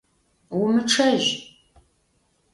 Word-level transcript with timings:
Умычъэжь! 0.57 1.29